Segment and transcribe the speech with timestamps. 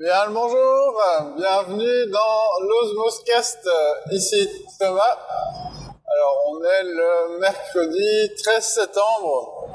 [0.00, 1.02] Bien le bonjour,
[1.36, 3.68] bienvenue dans l'Osmoscast,
[4.12, 5.18] ici Thomas.
[6.06, 9.66] Alors on est le mercredi 13 septembre.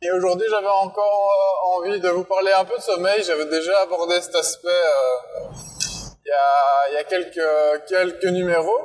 [0.00, 3.82] Et aujourd'hui j'avais encore euh, envie de vous parler un peu de sommeil, j'avais déjà
[3.82, 5.52] abordé cet aspect euh,
[6.24, 8.80] il, y a, quelques, numéros.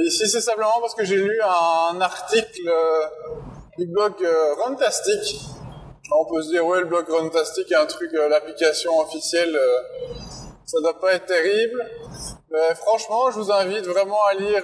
[0.00, 3.06] Ici c'est simplement parce que j'ai lu un article euh,
[3.78, 4.14] du blog
[4.64, 5.51] Runtastic
[6.18, 9.78] on peut se dire, ouais, le bloc Runtastic est un truc, euh, l'application officielle, euh,
[10.66, 11.84] ça doit pas être terrible.
[12.50, 14.62] Mais franchement, je vous invite vraiment à lire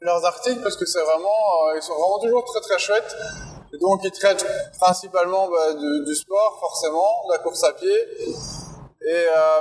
[0.00, 3.16] leurs articles parce que c'est vraiment, euh, ils sont vraiment toujours très très chouettes.
[3.74, 4.46] Et donc, ils traitent
[4.78, 7.96] principalement bah, du, sport, forcément, de la course à pied,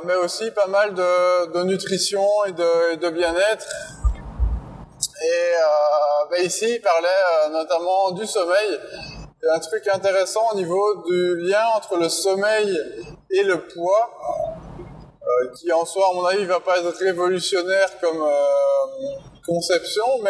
[0.04, 3.68] mais aussi pas mal de, nutrition et de, bien-être.
[5.24, 5.54] Et
[6.30, 8.80] bah, ici, ils parlaient notamment du sommeil.
[9.44, 12.78] Il y a un truc intéressant au niveau du lien entre le sommeil
[13.32, 14.12] et le poids,
[15.24, 20.30] euh, qui en soi, à mon avis, va pas être révolutionnaire comme euh, conception, mais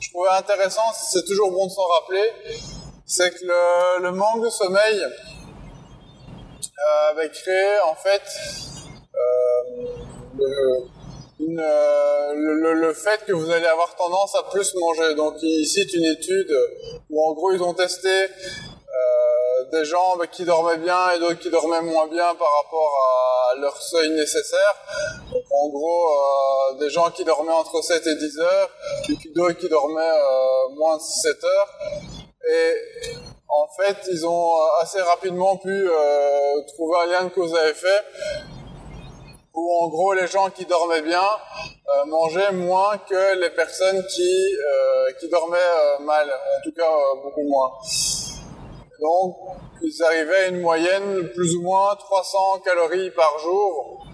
[0.00, 2.32] je trouvais intéressant, c'est toujours bon de s'en rappeler,
[3.04, 8.22] c'est que le, le, manque de sommeil euh, avait créé en fait
[10.38, 10.88] le,
[11.40, 15.14] euh, le, fait que vous allez avoir tendance à plus manger.
[15.14, 16.52] Donc ils citent une étude
[17.10, 21.50] où en gros ils ont testé euh, des gens qui dormaient bien et d'autres qui
[21.50, 22.92] dormaient moins bien par rapport
[23.52, 24.74] à leur seuil nécessaire.
[25.32, 28.70] Donc en gros euh, des gens qui dormaient entre 7 et 10 heures
[29.08, 30.18] et d'autres qui dormaient
[30.74, 31.78] moins de 7 heures.
[32.50, 32.74] Et
[33.48, 35.88] en fait ils ont assez rapidement pu
[36.74, 38.04] trouver un lien de cause à effet
[39.58, 44.56] où en gros les gens qui dormaient bien euh, mangeaient moins que les personnes qui,
[44.56, 46.90] euh, dormaient euh, mal, en tout cas
[47.22, 47.70] beaucoup moins.
[49.00, 49.36] Donc
[49.82, 54.04] ils arrivaient à une moyenne plus ou moins 300 calories par jour,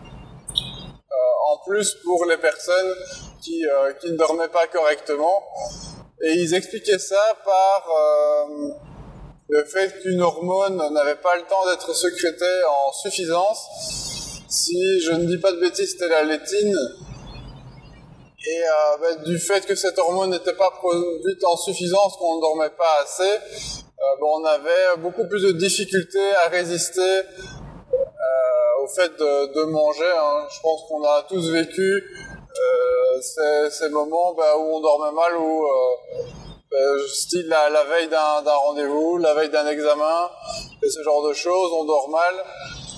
[1.50, 2.94] en plus pour les personnes
[3.42, 3.64] qui,
[4.00, 5.42] qui ne dormaient pas correctement.
[6.22, 7.88] Et ils expliquaient ça par
[9.48, 14.13] le fait qu'une hormone n'avait pas le temps d'être sécrétée en suffisance
[14.54, 16.76] si je ne dis pas de bêtises, c'était la létine.
[18.46, 22.40] Et euh, bah, du fait que cette hormone n'était pas produite en suffisance, qu'on ne
[22.40, 28.86] dormait pas assez, euh, bah, on avait beaucoup plus de difficultés à résister euh, au
[28.86, 30.12] fait de, manger.
[30.16, 30.46] Hein.
[30.54, 32.04] Je pense qu'on a tous vécu
[33.70, 35.66] ces, moments bah, où on dormait mal, ou
[37.08, 40.30] style la, la veille d'un rendez-vous, la veille d'un examen,
[40.82, 42.34] et ce genre de choses, on dort mal.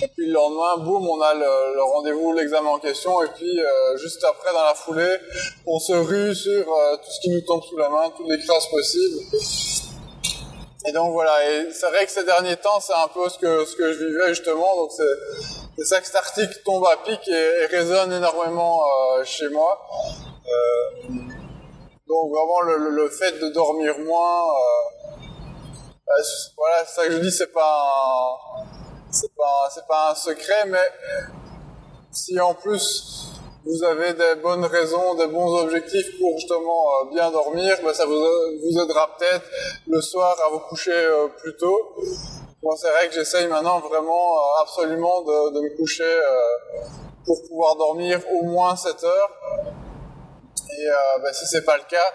[0.02, 3.96] Et puis le lendemain, boum, on a le, rendez-vous, l'examen en question, et puis euh,
[3.96, 5.16] juste après, dans la foulée,
[5.66, 8.38] on se rue sur euh, tout ce qui nous tombe sous la main, toutes les
[8.38, 9.20] classes possibles.
[10.86, 13.64] Et donc voilà, et c'est vrai que ces derniers temps, c'est un peu ce que,
[13.64, 17.66] ce que je vivais justement, donc c'est, ça que cet article tombe à pic et,
[17.66, 19.80] résonne énormément euh, chez moi.
[22.06, 24.44] donc vraiment le, le, fait de dormir moins,
[26.56, 27.90] voilà, c'est ça que je dis, c'est pas
[29.10, 30.88] c'est pas, pas un secret, mais
[32.10, 33.32] si en plus
[33.66, 38.06] vous avez des bonnes raisons, des bons objectifs pour justement euh, bien dormir, ben ça
[38.06, 39.44] vous, vous aidera peut-être
[39.88, 41.96] le soir à vous coucher euh, plus tôt.
[42.62, 46.04] Moi, c'est vrai que j'essaye maintenant vraiment euh, absolument de, de, me coucher
[47.24, 49.30] pour pouvoir dormir au moins 7 heures.
[50.78, 52.12] Et euh, ben, si c'est pas le cas,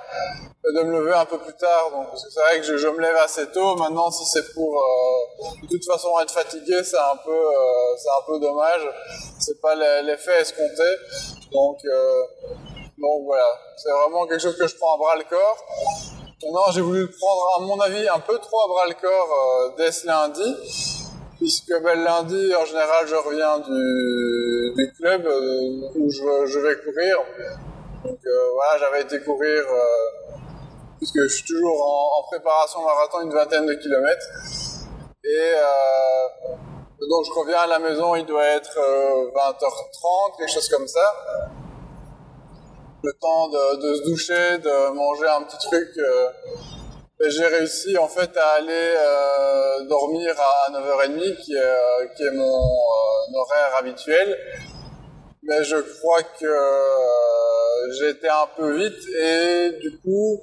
[0.63, 1.89] de me lever un peu plus tard.
[1.91, 3.75] Donc, parce que c'est vrai que je, me lève assez tôt.
[3.75, 8.09] Maintenant, si c'est pour euh, de toute façon être fatigué, c'est un peu, euh, c'est
[8.09, 8.81] un peu dommage.
[9.39, 10.83] C'est pas l'effet escompté.
[11.51, 12.21] Donc, euh,
[12.99, 13.47] donc voilà,
[13.77, 15.65] c'est vraiment quelque chose que je prends à bras le corps.
[16.43, 19.69] Maintenant, j'ai voulu prendre, à mon avis, un peu trop à bras le corps euh,
[19.77, 20.55] dès ce lundi,
[21.37, 25.25] puisque ben, le lundi, en général, je reviens du, club
[25.95, 27.17] où je vais courir.
[28.03, 30.31] Donc euh, voilà, j'avais été courir, euh,
[30.97, 31.85] puisque je suis toujours
[32.17, 34.25] en, préparation marathon, une vingtaine de kilomètres.
[35.23, 36.55] Et euh,
[37.07, 41.13] donc je reviens à la maison, il doit être 20h30, quelque chose comme ça.
[43.03, 45.89] Le temps de, se doucher, de manger un petit truc.
[47.19, 48.95] j'ai réussi en fait à aller
[49.87, 52.63] dormir à 9h30, qui est, qui est mon
[53.35, 54.37] horaire habituel.
[55.43, 57.40] Mais je crois que j'ai
[58.11, 60.41] été un peu vite et du coup,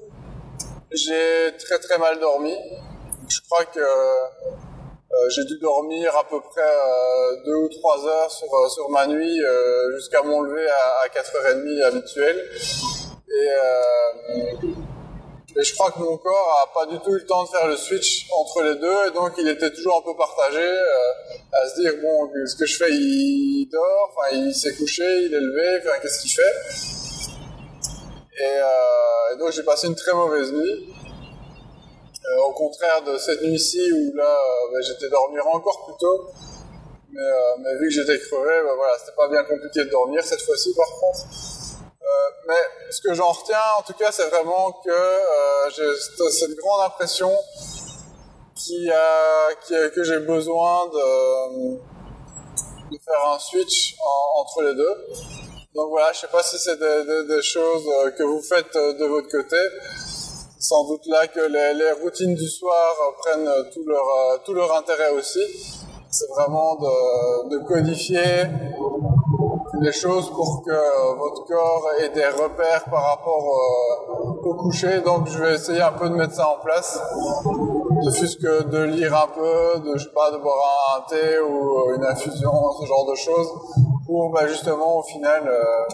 [0.90, 2.54] j'ai très très mal dormi.
[3.28, 8.30] Je crois que euh, j'ai dû dormir à peu près euh, deux ou trois heures
[8.30, 9.40] sur, euh, sur ma nuit
[9.96, 12.44] jusqu'à mon lever à, à 4h30 habituel.
[13.30, 13.48] Et,
[15.56, 17.66] Et je crois que mon corps a pas du tout eu le temps de faire
[17.66, 20.64] le switch entre les deux, et donc il était toujours un peu partagé
[21.52, 25.34] à se dire bon, ce que je fais, il dort, enfin il s'est couché, il
[25.34, 26.97] est levé, enfin qu'est-ce qu'il fait?
[28.40, 30.94] Et, euh, et, donc j'ai passé une très mauvaise nuit.
[32.31, 36.31] Euh, au contraire de cette nuit-ci où là euh, ben, j'étais dormir encore plus tôt.
[37.11, 40.75] Mais, vu que j'étais crevé, ben, voilà, c'était pas bien compliqué de dormir cette fois-ci
[40.75, 41.20] par contre.
[42.46, 44.90] Mais ce que j'en retiens, en tout cas, c'est vraiment que
[45.76, 47.31] j'ai cette grande impression
[48.55, 48.88] qui
[49.67, 51.79] qui que j'ai besoin de,
[53.05, 55.38] faire un switch en, entre les deux.
[55.74, 57.84] Donc voilà, je sais pas si c'est des, des, des, choses
[58.16, 59.56] que vous faites de votre côté.
[60.60, 65.10] Sans doute là que les, les routines du soir prennent tout leur, tout leur intérêt
[65.10, 65.40] aussi.
[66.10, 68.46] C'est vraiment de, de codifier
[69.80, 75.00] les choses pour que votre corps ait des repères par rapport euh, au coucher.
[75.00, 76.98] Donc je vais essayer un peu de mettre ça en place.
[78.04, 81.38] De fût que de lire un peu, de je sais pas, de boire un thé
[81.40, 83.48] ou une infusion, ce genre de choses,
[84.08, 85.84] pour bah, justement au final euh,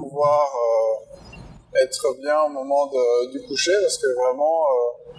[0.00, 5.12] pouvoir euh, être bien au moment de, du coucher, parce que vraiment euh,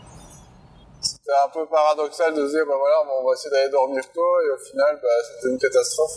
[1.01, 4.39] c'était un peu paradoxal de se dire bah voilà, on va essayer d'aller dormir tôt
[4.41, 6.13] et au final bah, c'était une catastrophe.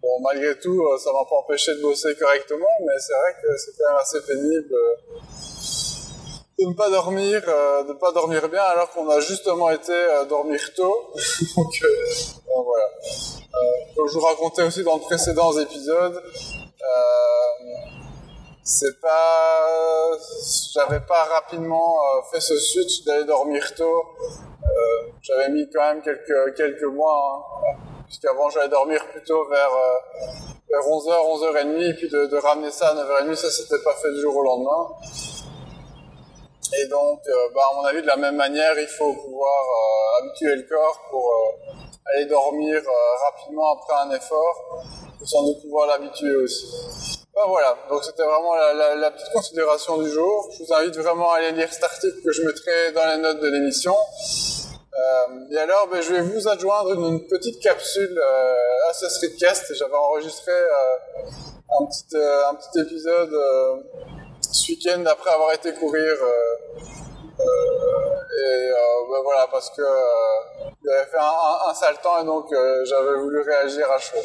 [0.00, 3.58] Bon, malgré tout, euh, ça m'a pas empêché de bosser correctement, mais c'est vrai que
[3.58, 4.94] c'est quand même assez pénible euh,
[6.58, 9.92] de ne pas dormir, euh, de ne pas dormir bien, alors qu'on a justement été
[10.26, 11.12] dormir tôt.
[11.56, 11.84] donc,
[12.64, 13.37] voilà.
[13.96, 16.22] Comme je vous racontais aussi dans de précédents épisodes,
[18.62, 20.10] c'est pas,
[20.74, 21.96] j'avais pas rapidement
[22.30, 24.04] fait ce switch d'aller dormir tôt.
[25.22, 27.16] j'avais mis quand même quelques quelques mois.
[27.64, 29.98] Hein puisqu'avant j'allais dormir plutôt vers, euh,
[30.68, 34.20] vers 11h, 11h30, et puis de, ramener ça à 9h30, ça s'était pas fait du
[34.20, 34.88] jour au lendemain.
[36.80, 40.22] Et donc, euh, bah, à mon avis, de la même manière, il faut pouvoir euh,
[40.22, 41.72] habituer le corps pour euh,
[42.14, 44.84] aller dormir euh, rapidement après un effort,
[45.24, 46.66] sans doute pouvoir l'habituer aussi.
[47.34, 50.48] Ben voilà, donc c'était vraiment la, petite considération du jour.
[50.52, 53.40] Je vous invite vraiment à aller lire cet article que je mettrai dans les notes
[53.40, 53.94] de l'émission.
[53.94, 59.72] Euh, et alors, ben, je vais vous adjoindre une, petite capsule euh, à ce streetcast.
[59.74, 60.52] J'avais enregistré
[61.78, 63.34] un, petit, un petit épisode
[64.40, 66.16] ce week-end après avoir été courir.
[67.40, 68.70] Euh, et
[69.10, 69.82] ben, voilà, parce que
[70.84, 72.52] il avait fait un, sale temps et donc
[72.84, 74.16] j'avais voulu réagir à chaud.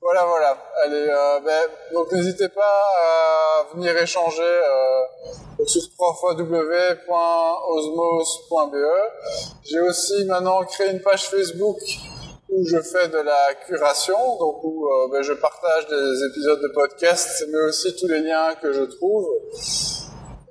[0.00, 0.56] Voilà, voilà.
[0.84, 1.06] Allez,
[1.44, 4.60] ben, donc n'hésitez pas à venir échanger
[5.66, 7.08] sur www.osmos.be.
[9.64, 11.78] J'ai aussi maintenant créé une page Facebook
[12.52, 16.68] où je fais de la curation, donc où euh, ben, je partage des épisodes de
[16.68, 19.26] podcast, mais aussi tous les liens que je trouve.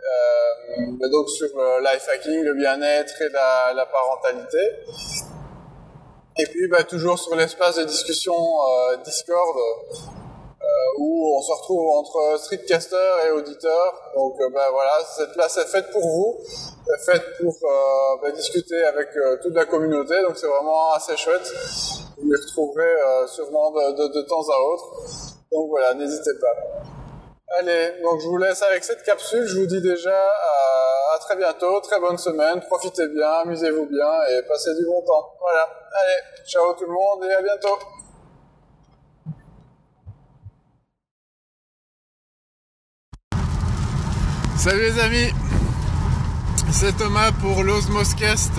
[0.01, 4.59] Euh, donc sur le life hacking, le bien-être et la, parentalité.
[6.37, 9.57] Et puis ben, toujours sur l'espace de discussion euh, Discord,
[10.61, 10.67] euh,
[10.99, 14.11] où on se retrouve entre streetcaster et auditeur.
[14.15, 16.37] Donc euh, ben voilà, cette place est faite pour vous,
[17.03, 19.09] faite pour euh, ben, discuter avec
[19.41, 20.21] toute la communauté.
[20.21, 21.51] Donc c'est vraiment assez chouette.
[22.17, 22.93] Vous m'y retrouverez
[23.27, 24.85] sûrement de, temps à autre.
[25.51, 27.00] Donc voilà, n'hésitez pas.
[27.59, 29.45] Allez, donc je vous laisse avec cette capsule.
[29.45, 32.61] Je vous dis déjà à, à très bientôt, très bonne semaine.
[32.61, 35.33] Profitez bien, amusez-vous bien et passez du bon temps.
[35.39, 35.67] Voilà.
[35.93, 37.77] Allez, ciao tout le monde et à bientôt.
[44.57, 45.33] Salut les amis,
[46.71, 48.53] c'est Thomas pour l'Osmoscast.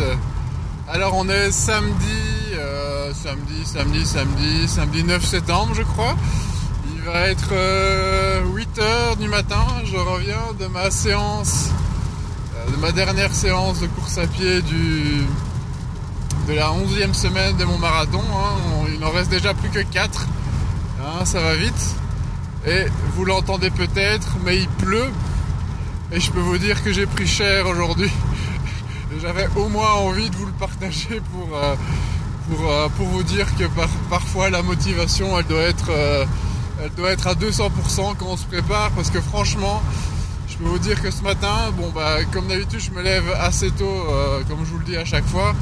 [0.88, 6.16] Alors on est samedi, euh, samedi, samedi, samedi, samedi 9 septembre je crois.
[7.04, 11.71] Il va être euh, 8h du matin, je reviens de ma séance,
[12.54, 15.25] euh, de ma dernière séance de course à pied du,
[16.47, 18.23] de la 11e semaine de mon marathon.
[18.23, 18.87] Hein.
[18.92, 20.28] Il n'en reste déjà plus que 4,
[21.00, 21.97] hein, ça va vite.
[22.68, 22.85] Et
[23.16, 25.11] vous l'entendez peut-être, mais il pleut.
[26.12, 28.12] Et je peux vous dire que j'ai pris cher aujourd'hui.
[29.21, 31.75] J'avais au moins envie de vous le partager pour, euh,
[32.49, 36.25] pour, euh, pour vous dire que par, parfois la motivation elle doit, être, euh,
[36.81, 37.71] elle doit être à 200%
[38.19, 39.83] quand on se prépare parce que franchement
[40.49, 43.71] je peux vous dire que ce matin, bon bah comme d'habitude je me lève assez
[43.71, 45.55] tôt euh, comme je vous le dis à chaque fois.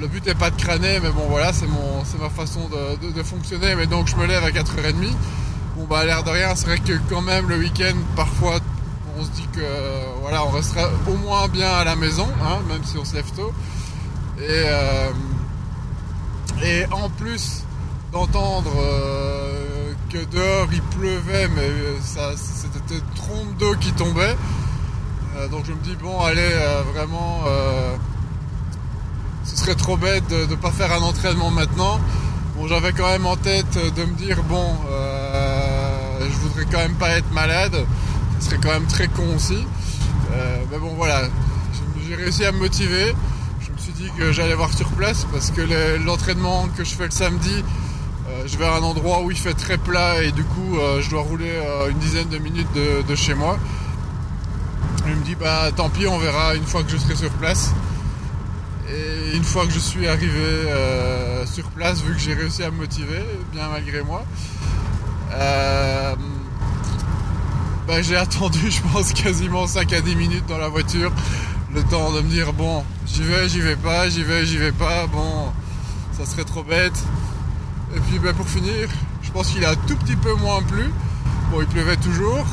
[0.00, 3.22] le but n'est pas de crâner mais bon voilà c'est mon c'est ma façon de,
[3.22, 5.12] fonctionner mais donc je me lève à 4h30.
[5.76, 8.60] Bon bah l'air de rien c'est vrai que quand même le week-end parfois
[9.18, 9.60] on se dit que
[10.20, 13.30] voilà, on restera au moins bien à la maison, hein, même si on se lève
[13.36, 13.52] tôt.
[14.38, 15.10] Et, euh,
[16.64, 17.62] et en plus
[18.12, 19.43] d'entendre euh,
[20.18, 21.70] dehors il pleuvait, mais
[22.02, 24.36] ça, c'était trompe d'eau qui tombait.
[25.50, 26.50] donc je me dis bon allez
[26.92, 27.44] vraiment
[29.44, 32.00] ce serait trop bête de ne pas faire un entraînement maintenant.
[32.56, 34.76] Bon j'avais quand même en tête de me dire bon
[36.20, 37.84] je voudrais quand même pas être malade.
[38.38, 39.66] Ce serait quand même très con aussi.
[40.70, 41.22] mais bon voilà,
[42.06, 43.14] j'ai réussi à me motiver.
[43.60, 45.62] Je me suis dit que j'allais voir sur place parce que
[46.04, 47.83] l'entraînement que je fais le samedi, euh,
[48.46, 51.10] je vais à un endroit où il fait très plat et du coup euh, je
[51.10, 53.58] dois rouler euh, une dizaine de minutes de, chez moi.
[55.06, 57.72] Je me dis bah tant pis on verra une fois que je serai sur place.
[58.88, 60.68] Et une fois que je suis arrivé
[61.46, 64.22] sur place, vu que j'ai réussi à me motiver, bien malgré moi,
[67.86, 71.10] bah, j'ai attendu je pense quasiment 5 à 10 minutes dans la voiture
[71.74, 74.72] le temps de me dire bon, j'y vais, j'y vais pas, j'y vais, j'y vais
[74.72, 75.52] pas, bon,
[76.16, 77.04] ça serait trop bête.
[77.94, 78.88] Et puis ben, pour finir,
[79.22, 80.90] je pense qu'il a un tout petit peu moins plu.
[81.50, 82.44] Bon, il pleuvait toujours,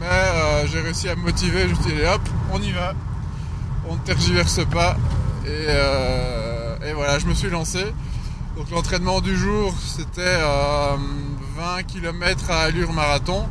[0.00, 1.68] mais euh, j'ai réussi à me motiver.
[1.68, 2.22] Je me suis dit hop,
[2.52, 2.94] on y va,
[3.88, 4.96] on ne tergiverse pas.
[5.44, 7.84] Et, euh, voilà, je me suis lancé.
[8.56, 13.46] Donc l'entraînement du jour, c'était 20 euh, km à allure marathon,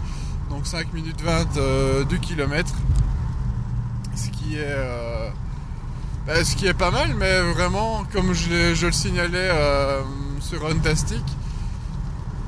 [0.50, 2.74] donc 5 minutes 20 du kilomètre
[4.50, 5.32] qui est
[6.28, 9.50] ben, ce qui est pas mal, mais vraiment, comme je, le signalais
[10.40, 11.24] euh, sur Runtastic,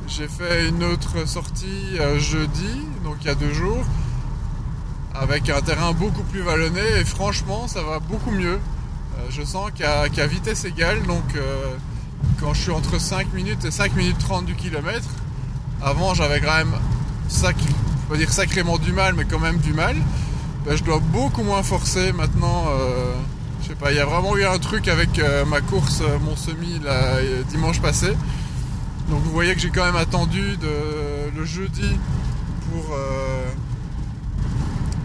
[0.08, 3.84] j'ai fait une autre sortie euh, jeudi, donc il y a deux jours,
[5.14, 8.60] avec un terrain beaucoup plus vallonné, et franchement, ça va beaucoup mieux.
[9.30, 11.24] je sens qu'à vitesse égale, donc
[12.40, 15.10] quand je suis entre 5 minutes et 5 minutes 30 du kilomètre,
[15.82, 16.76] avant j'avais quand même,
[18.18, 19.96] dire sacrément du mal, mais quand même du mal.
[20.66, 22.66] Ben, je dois beaucoup moins forcer maintenant.
[22.70, 23.14] Euh,
[23.62, 26.18] je sais pas, il y a vraiment eu un truc avec euh, ma course, euh,
[26.20, 26.80] mon semi
[27.50, 28.08] dimanche passé.
[29.10, 30.58] Donc vous voyez que j'ai quand même attendu
[31.36, 31.98] le jeudi
[32.72, 32.96] pour,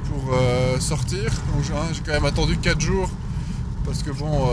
[0.09, 0.39] pour
[0.81, 1.25] sortir.
[1.53, 3.11] Donc j'ai quand même attendu 4 jours
[3.85, 4.49] parce que bon,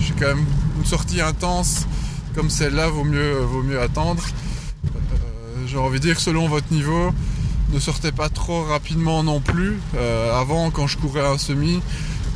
[0.00, 0.46] j'ai quand même
[0.78, 1.86] une sortie intense
[2.34, 4.22] comme celle-là, vaut mieux, vaut mieux attendre.
[5.66, 7.12] j'ai envie de dire selon votre niveau
[7.72, 9.78] ne sortait pas trop rapidement non plus.
[9.96, 11.80] Euh, avant, quand je courais un semi,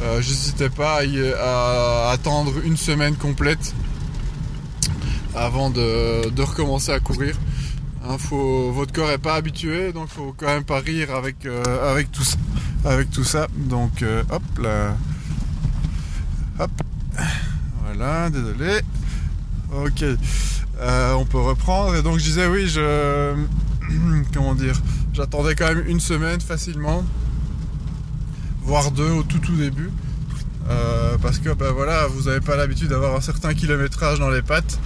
[0.02, 1.00] euh, j'hésitais pas
[1.38, 3.74] à, attendre une semaine complète
[5.34, 7.36] avant de, recommencer à courir.
[8.04, 8.16] Hein,
[8.72, 12.24] votre corps est pas habitué, donc faut quand même pas rire avec, euh, avec, tout,
[12.24, 12.38] ça,
[12.84, 13.46] avec tout ça.
[13.54, 14.96] Donc hop là.
[16.58, 16.70] Hop.
[17.84, 18.80] Voilà, désolé.
[19.72, 20.04] Ok.
[21.14, 21.94] on peut reprendre.
[21.96, 23.34] Et donc je disais oui, je.
[24.34, 24.80] Comment dire
[25.12, 27.04] J'attendais quand même une semaine facilement,
[28.70, 29.90] voire deux au tout tout début.
[30.68, 34.42] Euh, parce que ben voilà, vous n'avez pas l'habitude d'avoir un certain kilométrage dans les
[34.42, 34.78] pattes.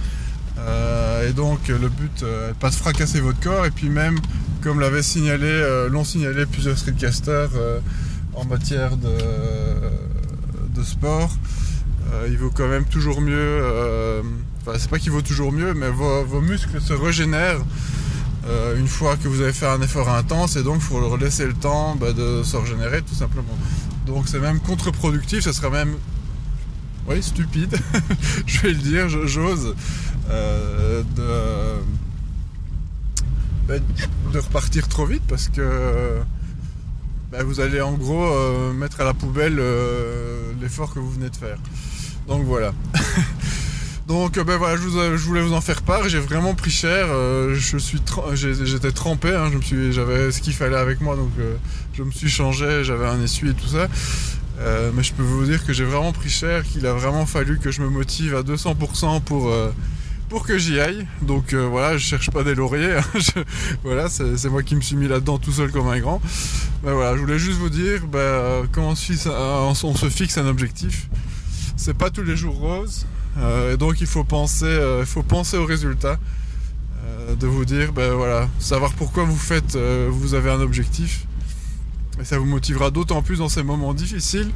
[0.57, 4.17] Euh, et donc le but euh, pas de fracasser votre corps et puis même
[4.63, 5.53] comme l'avait signalé,
[5.91, 7.51] l'ont signalé plusieurs streetcasters
[8.33, 9.15] en matière de,
[10.73, 11.29] de sport,
[12.27, 13.61] il vaut quand même toujours mieux.
[14.61, 17.61] Enfin c'est pas qu'il vaut toujours mieux, mais vos muscles se régénèrent
[18.47, 21.17] euh, une fois que vous avez fait un effort intense et donc il faut leur
[21.17, 23.57] laisser le temps bah, de se régénérer tout simplement.
[24.05, 25.95] Donc c'est même contre-productif, ça serait même
[27.07, 27.75] oui, stupide,
[28.47, 29.75] je vais le dire, j'ose,
[30.29, 31.03] euh,
[33.67, 33.75] bah,
[34.31, 36.19] de, repartir trop vite parce que
[37.31, 39.59] bah, vous allez en gros euh, mettre à la poubelle
[40.61, 41.57] l'effort que vous venez de faire.
[42.27, 42.73] Donc voilà.
[44.07, 44.81] Donc euh, ben voilà, je,
[45.25, 46.07] voulais vous en faire part.
[46.09, 47.07] J'ai vraiment pris cher.
[47.09, 48.01] Euh, je suis,
[48.35, 49.29] j'étais trempé.
[49.29, 51.55] Hein, je me suis, j'avais ce qu'il fallait avec moi, donc euh,
[51.93, 52.83] je me suis changé.
[52.83, 53.87] J'avais un essuie et tout ça.
[54.93, 57.71] mais je peux vous dire que j'ai vraiment pris cher, qu'il a vraiment fallu que
[57.71, 59.51] je me motive à 200% pour
[60.29, 61.07] pour que j'y aille.
[61.23, 62.97] Donc voilà, je cherche pas des lauriers.
[62.97, 63.43] Hein.
[63.83, 66.21] voilà, c'est moi qui me suis mis là-dedans tout seul comme un grand.
[66.83, 71.09] Ben voilà, je voulais juste vous dire, ben, quand on, on se fixe un objectif,
[71.75, 73.07] c'est pas tous les jours rose.
[73.37, 76.17] Euh, donc il faut penser, euh, faut penser au résultat.
[77.05, 81.25] Euh, de vous dire, ben voilà, savoir pourquoi vous faites, vous avez un objectif.
[82.19, 84.49] Et ça vous motivera d'autant plus dans ces moments difficiles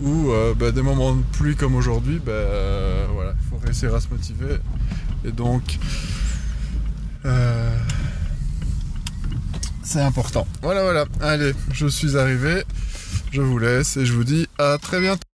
[0.00, 2.46] ou ben, des moments de pluie comme aujourd'hui, ben
[3.12, 4.56] voilà, il faut réussir à se motiver.
[5.24, 5.78] Et donc,
[9.82, 10.46] c'est important.
[10.62, 11.04] Voilà, voilà.
[11.20, 12.62] Allez, je suis arrivé.
[13.32, 15.29] Je vous laisse et je vous dis à très bientôt.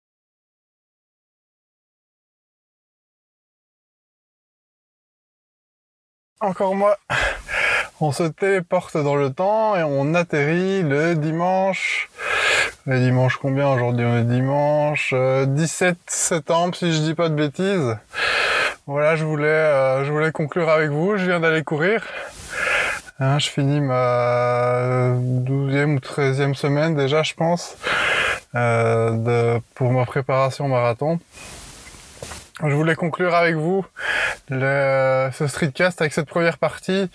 [6.43, 6.97] Encore moi.
[8.01, 12.09] On se téléporte dans le temps et on atterrit le dimanche.
[12.85, 17.35] Le dimanche combien aujourd'hui On est dimanche 17 euh, septembre si je dis pas de
[17.35, 17.97] bêtises.
[18.87, 21.17] Voilà, je voulais, euh, je voulais conclure avec vous.
[21.17, 22.03] Je viens d'aller courir.
[23.19, 27.77] Hein, je finis ma 12e ou 13e semaine déjà, je pense,
[28.53, 31.19] de, pour ma préparation marathon.
[32.65, 33.85] Je voulais conclure avec vous
[34.49, 37.09] le, ce streetcast avec cette première partie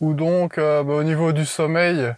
[0.00, 2.12] où donc euh, bah, au niveau du sommeil,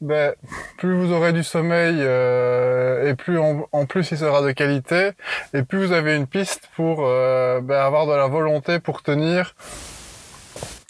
[0.00, 0.32] bah,
[0.78, 5.10] plus vous aurez du sommeil euh, et plus en, plus il sera de qualité
[5.52, 9.56] et plus vous avez une piste pour euh, bah, avoir de la volonté pour tenir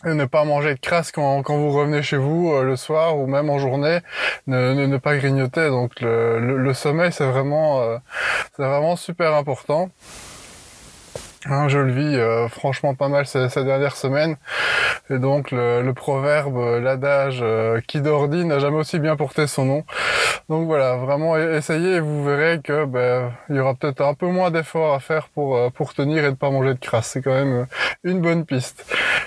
[0.05, 3.27] et ne pas manger de crasse quand, quand vous revenez chez vous le soir ou
[3.27, 4.01] même en journée,
[4.49, 5.69] ne, ne, pas grignoter.
[5.69, 7.99] Donc le, le sommeil c'est vraiment
[8.55, 9.89] c'est vraiment super important.
[11.47, 14.37] Hein, je le vis euh, franchement pas mal ces, dernières semaines.
[15.11, 19.49] Et donc le, proverbe, euh, l'adage euh, qui dort dit n'a jamais aussi bien porté
[19.49, 19.85] son nom.
[20.49, 24.27] Donc voilà, vraiment essayez et vous verrez que ben, il y aura peut-être un peu
[24.27, 27.09] moins d'efforts à faire pour pour tenir et ne pas manger de crasse.
[27.09, 27.67] C'est quand même
[28.05, 28.85] une bonne piste.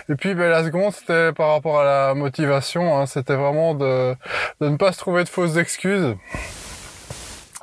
[0.07, 2.97] Et puis ben, la seconde, c'était par rapport à la motivation.
[2.97, 4.15] Hein, c'était vraiment de,
[4.61, 6.15] de ne pas se trouver de fausses excuses.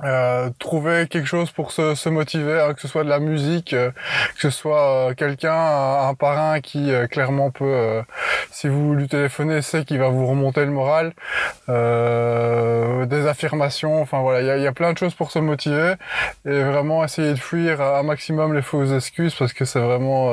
[0.05, 3.73] Euh, trouver quelque chose pour se, se motiver, hein, que ce soit de la musique,
[3.73, 3.93] euh,
[4.35, 8.03] que ce soit euh, quelqu'un, un parrain qui clairement peut,
[8.53, 11.13] si vous lui téléphonez, sait qu'il va vous remonter le moral,
[11.69, 15.95] des affirmations, enfin voilà, il y a, plein de choses pour se motiver
[16.47, 20.33] et vraiment essayer de fuir un maximum les fausses excuses parce que c'est vraiment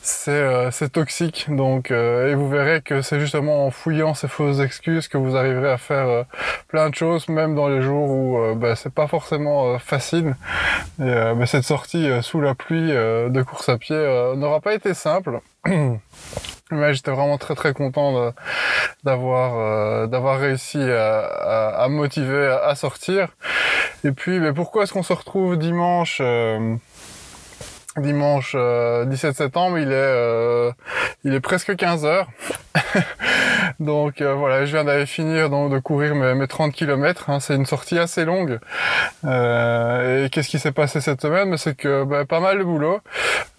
[0.00, 5.08] c'est c'est toxique donc et vous verrez que c'est justement en fouillant ces fausses excuses
[5.08, 6.24] que vous arriverez à faire
[6.68, 10.36] plein de choses même dans les jours où euh, bah, c'est pas forcément euh, facile.
[11.00, 13.96] Et euh, cette sortie sous la pluie de course à pied
[14.36, 15.40] n'aura pas été simple.
[16.70, 18.32] Mais j'étais vraiment très très content
[19.02, 23.28] d'avoir d'avoir réussi à, à, motiver à, sortir.
[24.04, 26.20] Et puis, mais pourquoi est-ce qu'on se retrouve dimanche
[27.96, 29.78] dimanche 17 septembre?
[29.78, 30.70] Il est
[31.24, 32.28] il est presque 15 heures.
[33.80, 37.30] donc euh, voilà, je viens d'aller finir de courir mes, 30 km.
[37.30, 37.38] Hein.
[37.38, 38.58] C'est une sortie assez longue.
[39.24, 41.56] Euh, et qu'est-ce qui s'est passé cette semaine?
[41.56, 43.00] C'est que bah, pas mal de boulot.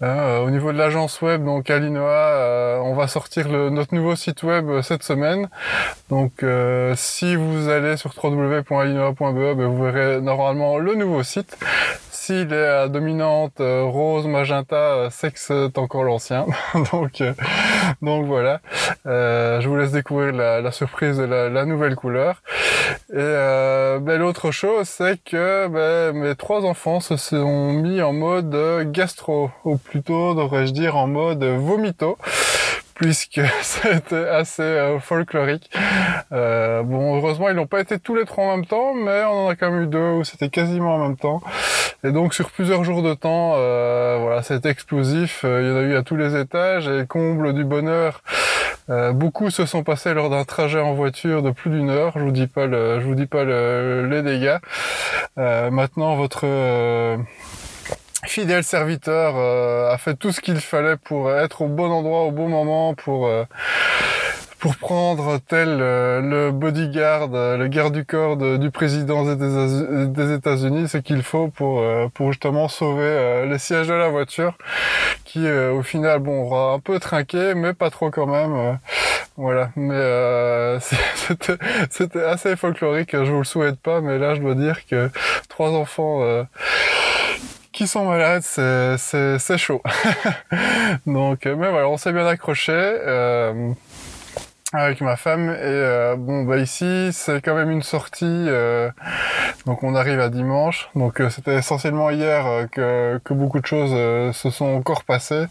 [0.02, 4.14] Hein, euh, au niveau de l'agence web, donc Alinoa, on va sortir le, notre nouveau
[4.14, 5.48] site web cette semaine.
[6.10, 6.44] Donc
[6.96, 11.56] si vous allez sur www.alinoa.be, bah, vous verrez normalement le nouveau site.
[12.30, 16.46] Est à dominante rose, magenta, sexe, c'est encore l'ancien.
[16.92, 17.22] donc
[18.02, 18.60] donc voilà.
[19.04, 22.42] je vous laisse découvrir la, surprise de la, nouvelle couleur.
[23.10, 28.12] Et euh, ben, l'autre chose, c'est que ben, mes trois enfants se sont mis en
[28.12, 28.56] mode
[28.92, 32.16] gastro, ou plutôt devrais-je dire en mode vomito
[33.00, 35.70] puisque c'était assez euh, folklorique.
[36.32, 39.46] Euh, bon, heureusement, ils n'ont pas été tous les trois en même temps, mais on
[39.46, 41.40] en a quand même eu deux où c'était quasiment en même temps.
[42.04, 45.40] Et donc, sur plusieurs jours de temps, euh, voilà, c'était explosif.
[45.44, 48.22] Il y en a eu à tous les étages et comble du bonheur.
[49.14, 52.12] beaucoup se sont passés lors d'un trajet en voiture de plus d'une heure.
[52.16, 54.58] Je vous dis pas le, je vous dis pas le, les dégâts.
[55.36, 56.44] maintenant, votre
[58.26, 62.30] fidèle serviteur euh, a fait tout ce qu'il fallait pour être au bon endroit au
[62.30, 63.44] bon moment pour euh,
[64.58, 70.98] pour prendre tel euh, le bodyguard, le garde du corps du président des, États-Unis, ce
[70.98, 74.58] qu'il faut pour pour justement sauver les sièges de la voiture,
[75.24, 78.78] qui au final bon aura un peu trinqué, mais pas trop quand même.
[79.38, 80.78] voilà, mais
[81.14, 81.56] c'était
[81.88, 83.12] c'était assez folklorique.
[83.12, 85.08] Je vous le souhaite pas, mais là je dois dire que
[85.48, 86.44] trois enfants
[87.80, 89.80] qui sont malades, c'est chaud.
[91.06, 92.74] Donc, euh, mais voilà, on s'est bien accroché.
[92.74, 93.72] Euh,
[94.74, 98.46] avec ma femme et euh, bon bah ici c'est quand même une sortie
[99.66, 103.90] donc on arrive à dimanche donc c'était essentiellement hier que, que beaucoup de choses
[104.32, 105.46] se sont encore passées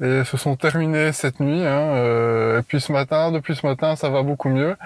[0.00, 4.10] et se sont terminées cette nuit hein, et puis ce matin depuis ce matin ça
[4.10, 4.76] va beaucoup mieux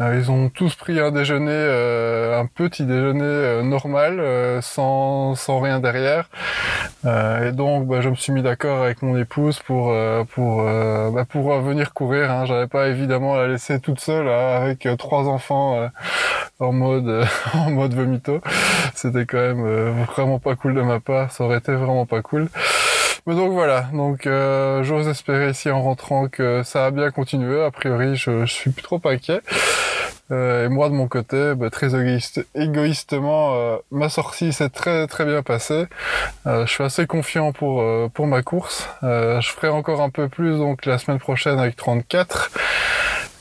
[0.00, 1.52] ils ont tous pris un déjeuner
[2.34, 4.20] un petit déjeuner normal
[4.62, 6.28] sans, sans rien derrière
[7.04, 9.94] et donc bah, je me suis mis d'accord avec mon épouse pour
[10.34, 12.44] pour bah, pour venir courir hein.
[12.46, 15.88] j'avais pas évidemment la laisser toute seule hein, avec euh, trois enfants euh,
[16.58, 17.24] en mode euh,
[17.54, 18.40] en mode vomito.
[18.94, 21.32] C'était quand même vraiment pas cool de ma part.
[21.32, 22.48] Ça aurait été vraiment pas cool.
[23.26, 27.62] Mais donc voilà, donc j'ose espérer ici en rentrant que ça a bien continué.
[27.62, 29.40] A priori, je, je suis plus trop inquiet.
[30.32, 35.06] Euh, et moi de mon côté, bah, très égoïste, égoïstement, euh, ma sortie s'est très
[35.06, 35.84] très bien passée.
[36.46, 38.88] Euh, je suis assez confiant pour pour ma course.
[39.02, 42.50] je ferai encore un peu plus donc la semaine prochaine avec 34.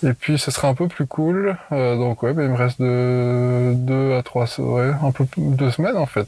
[0.04, 1.56] Et puis ce sera un peu plus cool.
[1.72, 6.08] donc ouais, il me reste de deux à trois, ouais, un peu deux semaines en
[6.08, 6.28] fait.